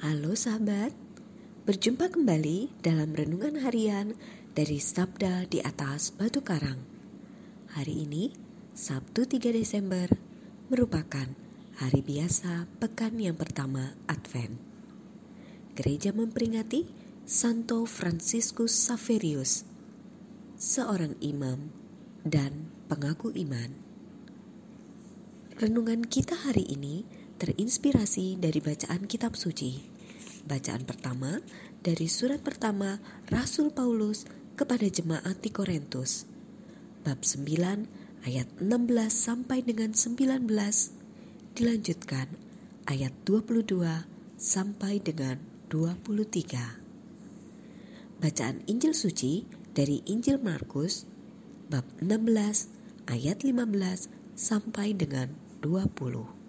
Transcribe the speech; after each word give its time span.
Halo 0.00 0.32
sahabat, 0.32 0.96
berjumpa 1.68 2.08
kembali 2.08 2.72
dalam 2.80 3.12
renungan 3.12 3.60
harian 3.60 4.16
dari 4.56 4.80
Sabda 4.80 5.44
di 5.44 5.60
atas 5.60 6.16
Batu 6.16 6.40
Karang. 6.40 6.80
Hari 7.76 8.08
ini, 8.08 8.32
Sabtu 8.72 9.28
3 9.28 9.52
Desember, 9.52 10.08
merupakan 10.72 11.28
hari 11.76 12.00
biasa 12.00 12.64
pekan 12.80 13.20
yang 13.20 13.36
pertama 13.36 13.92
Advent. 14.08 14.56
Gereja 15.76 16.16
memperingati 16.16 16.88
Santo 17.28 17.84
Franciscus 17.84 18.72
Saverius, 18.72 19.68
seorang 20.56 21.12
imam 21.20 21.68
dan 22.24 22.72
pengaku 22.88 23.36
iman. 23.36 23.76
Renungan 25.60 26.08
kita 26.08 26.40
hari 26.40 26.64
ini 26.72 27.19
terinspirasi 27.40 28.36
dari 28.36 28.60
bacaan 28.60 29.08
kitab 29.08 29.32
suci. 29.32 29.80
Bacaan 30.44 30.84
pertama 30.84 31.40
dari 31.80 32.04
surat 32.04 32.44
pertama 32.44 33.00
Rasul 33.32 33.72
Paulus 33.72 34.28
kepada 34.60 34.84
jemaat 34.84 35.40
di 35.40 35.48
Korintus. 35.48 36.28
Bab 37.00 37.24
9 37.24 38.28
ayat 38.28 38.44
16 38.60 38.68
sampai 39.08 39.64
dengan 39.64 39.96
19 39.96 40.44
dilanjutkan 41.56 42.28
ayat 42.84 43.16
22 43.24 44.04
sampai 44.36 45.00
dengan 45.00 45.40
23. 45.72 48.20
Bacaan 48.20 48.60
Injil 48.68 48.92
suci 48.92 49.48
dari 49.72 50.04
Injil 50.04 50.36
Markus 50.44 51.08
bab 51.72 51.88
16 52.04 53.08
ayat 53.08 53.40
15 53.40 54.12
sampai 54.36 54.92
dengan 54.92 55.32
20. 55.64 56.39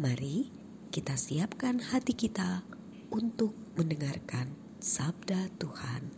Mari 0.00 0.48
kita 0.88 1.12
siapkan 1.12 1.76
hati 1.76 2.16
kita 2.16 2.64
untuk 3.12 3.52
mendengarkan 3.76 4.48
sabda 4.80 5.52
Tuhan. 5.60 6.08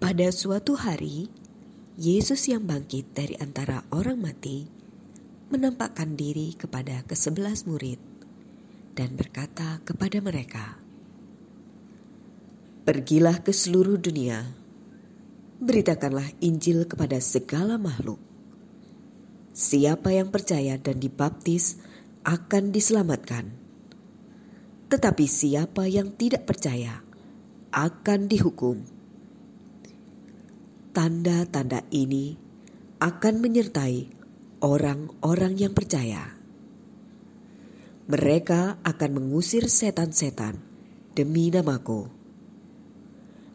Pada 0.00 0.32
suatu 0.32 0.72
hari, 0.72 1.28
Yesus 2.00 2.48
yang 2.48 2.64
bangkit 2.64 3.12
dari 3.12 3.36
antara 3.36 3.84
orang 3.92 4.16
mati 4.16 4.64
menampakkan 5.52 6.16
diri 6.16 6.56
kepada 6.56 7.04
kesebelas 7.04 7.68
murid 7.68 8.00
dan 8.96 9.20
berkata 9.20 9.84
kepada 9.84 10.24
mereka, 10.24 10.80
Pergilah 12.88 13.44
ke 13.44 13.52
seluruh 13.52 14.00
dunia, 14.00 14.48
beritakanlah 15.60 16.32
Injil 16.40 16.88
kepada 16.88 17.20
segala 17.20 17.76
makhluk. 17.76 18.35
Siapa 19.56 20.12
yang 20.12 20.28
percaya 20.28 20.76
dan 20.76 21.00
dibaptis 21.00 21.80
akan 22.28 22.76
diselamatkan. 22.76 23.56
Tetapi 24.92 25.24
siapa 25.24 25.88
yang 25.88 26.12
tidak 26.12 26.44
percaya 26.44 27.00
akan 27.72 28.28
dihukum. 28.28 28.84
Tanda-tanda 30.92 31.88
ini 31.88 32.36
akan 33.00 33.34
menyertai 33.40 34.12
orang-orang 34.60 35.56
yang 35.56 35.72
percaya. 35.72 36.36
Mereka 38.12 38.84
akan 38.84 39.10
mengusir 39.16 39.72
setan-setan 39.72 40.60
demi 41.16 41.48
namaku. 41.48 42.12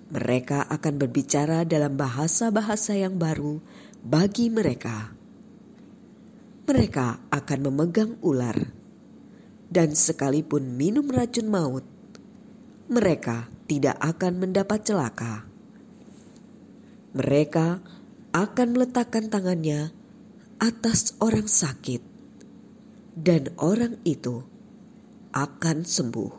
Mereka 0.09 0.65
akan 0.65 0.93
berbicara 0.97 1.61
dalam 1.61 1.93
bahasa-bahasa 1.93 2.97
yang 2.97 3.21
baru 3.21 3.61
bagi 4.01 4.49
mereka 4.49 5.20
mereka 6.71 7.19
akan 7.35 7.67
memegang 7.67 8.15
ular, 8.23 8.55
dan 9.67 9.91
sekalipun 9.91 10.79
minum 10.79 11.03
racun 11.11 11.51
maut, 11.51 11.83
mereka 12.87 13.51
tidak 13.67 13.99
akan 13.99 14.39
mendapat 14.39 14.79
celaka. 14.87 15.43
Mereka 17.11 17.67
akan 18.31 18.67
meletakkan 18.71 19.27
tangannya 19.27 19.91
atas 20.63 21.19
orang 21.19 21.51
sakit, 21.51 21.99
dan 23.19 23.51
orang 23.59 23.99
itu 24.07 24.39
akan 25.35 25.83
sembuh. 25.83 26.31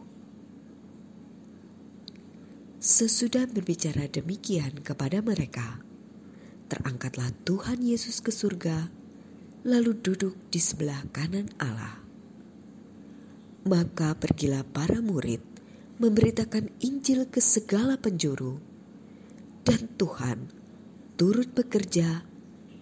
Sesudah 2.81 3.45
berbicara 3.53 4.09
demikian 4.09 4.81
kepada 4.81 5.21
mereka, 5.21 5.77
terangkatlah 6.73 7.29
Tuhan 7.45 7.85
Yesus 7.85 8.25
ke 8.25 8.33
surga 8.33 9.02
lalu 9.63 9.95
duduk 9.99 10.35
di 10.51 10.59
sebelah 10.59 11.07
kanan 11.15 11.47
Allah. 11.63 12.03
Maka 13.63 14.19
pergilah 14.19 14.67
para 14.67 14.99
murid 14.99 15.39
memberitakan 16.03 16.67
Injil 16.83 17.31
ke 17.31 17.39
segala 17.39 17.95
penjuru, 17.95 18.59
dan 19.63 19.87
Tuhan 19.95 20.51
turut 21.15 21.55
bekerja 21.55 22.27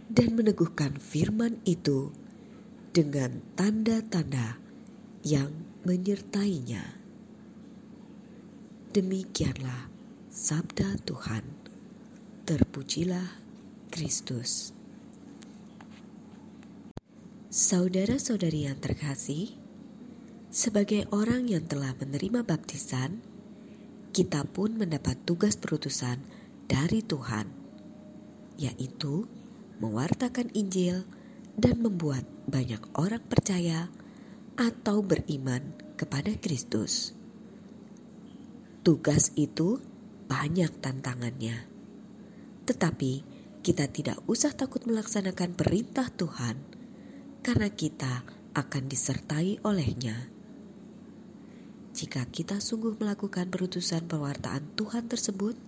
dan 0.09 0.29
meneguhkan 0.33 0.97
firman 0.97 1.61
itu 1.69 2.09
dengan 2.97 3.45
tanda-tanda 3.61 4.57
yang 5.21 5.53
menyertainya. 5.85 6.97
Demikianlah 8.91 9.93
sabda 10.33 10.97
Tuhan. 11.05 11.45
Terpujilah 12.49 13.39
Kristus. 13.93 14.80
Saudara-saudari 17.51 18.71
yang 18.71 18.79
terkasih, 18.79 19.59
sebagai 20.55 21.11
orang 21.11 21.51
yang 21.51 21.67
telah 21.67 21.99
menerima 21.99 22.47
baptisan, 22.47 23.27
kita 24.15 24.47
pun 24.47 24.79
mendapat 24.79 25.19
tugas 25.27 25.59
perutusan 25.59 26.23
dari 26.71 27.03
Tuhan, 27.03 27.51
yaitu 28.55 29.27
mewartakan 29.83 30.55
Injil 30.55 31.03
dan 31.59 31.83
membuat 31.83 32.23
banyak 32.47 32.87
orang 32.95 33.27
percaya 33.27 33.91
atau 34.55 35.03
beriman 35.03 35.75
kepada 35.99 36.31
Kristus. 36.39 37.19
Tugas 38.87 39.35
itu 39.35 39.83
banyak 40.31 40.71
tantangannya, 40.79 41.67
tetapi 42.71 43.27
kita 43.67 43.91
tidak 43.91 44.23
usah 44.31 44.55
takut 44.55 44.87
melaksanakan 44.87 45.59
perintah 45.59 46.07
Tuhan 46.15 46.70
karena 47.41 47.73
kita 47.73 48.25
akan 48.53 48.85
disertai 48.91 49.61
olehnya. 49.65 50.29
Jika 51.97 52.29
kita 52.29 52.63
sungguh 52.63 52.97
melakukan 53.01 53.51
perutusan 53.51 54.07
pewartaan 54.07 54.73
Tuhan 54.79 55.11
tersebut, 55.11 55.59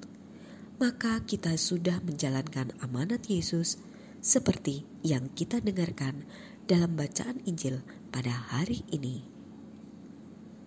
maka 0.79 1.21
kita 1.23 1.55
sudah 1.59 1.99
menjalankan 2.03 2.73
amanat 2.81 3.27
Yesus 3.27 3.79
seperti 4.23 4.87
yang 5.03 5.31
kita 5.35 5.59
dengarkan 5.59 6.23
dalam 6.71 6.95
bacaan 6.95 7.43
Injil 7.43 7.83
pada 8.15 8.31
hari 8.31 8.87
ini. 8.95 9.27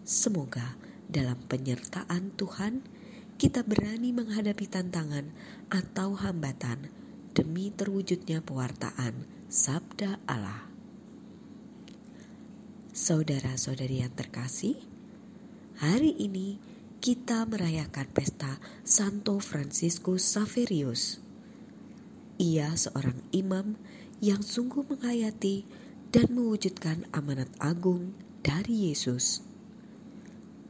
Semoga 0.04 0.76
dalam 1.08 1.40
penyertaan 1.50 2.36
Tuhan 2.36 2.84
kita 3.36 3.64
berani 3.64 4.16
menghadapi 4.16 4.68
tantangan 4.70 5.32
atau 5.72 6.16
hambatan 6.16 6.88
demi 7.36 7.72
terwujudnya 7.74 8.40
pewartaan 8.44 9.28
sabda 9.52 10.24
Allah. 10.28 10.75
Saudara-saudari 12.96 14.08
yang 14.08 14.16
terkasih, 14.16 14.80
hari 15.84 16.16
ini 16.16 16.56
kita 17.04 17.44
merayakan 17.44 18.08
pesta 18.08 18.56
Santo 18.88 19.36
Franciscus 19.44 20.24
Saverius. 20.24 21.20
Ia 22.40 22.72
seorang 22.72 23.20
imam 23.36 23.76
yang 24.24 24.40
sungguh 24.40 24.88
menghayati 24.88 25.68
dan 26.16 26.32
mewujudkan 26.32 27.04
amanat 27.12 27.52
agung 27.60 28.16
dari 28.40 28.88
Yesus. 28.88 29.44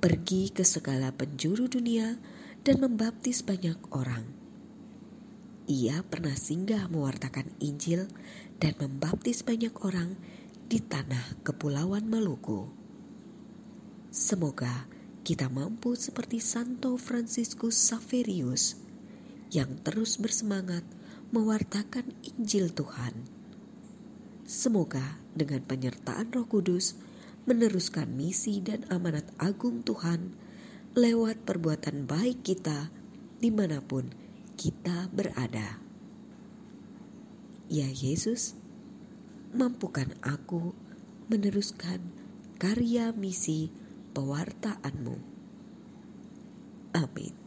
Pergi 0.02 0.50
ke 0.50 0.66
segala 0.66 1.14
penjuru 1.14 1.70
dunia 1.70 2.18
dan 2.66 2.82
membaptis 2.82 3.46
banyak 3.46 3.78
orang. 3.94 4.26
Ia 5.70 6.02
pernah 6.02 6.34
singgah 6.34 6.90
mewartakan 6.90 7.54
Injil 7.62 8.10
dan 8.58 8.74
membaptis 8.82 9.46
banyak 9.46 9.78
orang 9.86 10.18
di 10.66 10.82
tanah 10.82 11.46
Kepulauan 11.46 12.10
Maluku. 12.10 12.66
Semoga 14.10 14.90
kita 15.22 15.46
mampu 15.46 15.94
seperti 15.94 16.42
Santo 16.42 16.98
Franciscus 16.98 17.78
Saverius 17.78 18.82
yang 19.54 19.78
terus 19.86 20.18
bersemangat 20.18 20.82
mewartakan 21.30 22.10
Injil 22.26 22.74
Tuhan. 22.74 23.14
Semoga 24.46 25.22
dengan 25.38 25.62
penyertaan 25.62 26.34
Roh 26.34 26.50
Kudus 26.50 26.98
meneruskan 27.46 28.10
misi 28.18 28.58
dan 28.58 28.90
amanat 28.90 29.30
agung 29.38 29.86
Tuhan 29.86 30.34
lewat 30.98 31.46
perbuatan 31.46 32.10
baik 32.10 32.42
kita 32.42 32.90
di 33.38 33.54
mana 33.54 33.86
pun 33.86 34.10
kita 34.58 35.14
berada. 35.14 35.78
Ya 37.70 37.90
Yesus, 37.90 38.58
mampukan 39.56 40.12
aku 40.20 40.76
meneruskan 41.32 42.04
karya 42.60 43.16
misi 43.16 43.72
pewartaanmu. 44.12 45.16
Amin. 46.92 47.45